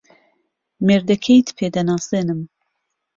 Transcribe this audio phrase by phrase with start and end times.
[0.85, 2.41] مێردەکەیت پێ دەناسێنم.